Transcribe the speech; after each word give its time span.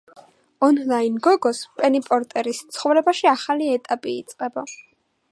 ონლაინ 0.67 1.17
გოგოს, 1.25 1.59
პენი 1.81 2.01
პორტერის, 2.07 2.61
ცხოვრებაში 2.77 3.29
ახალი 3.33 3.67
ეტაპი 3.75 4.15
იწყება. 4.23 4.65